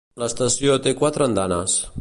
L'estació 0.21 0.79
té 0.87 0.95
quatre 1.03 1.29
andanes. 1.31 1.81